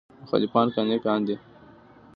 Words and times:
مخالفان 0.21 0.67
قانع 0.75 0.97
کاندي. 1.03 1.35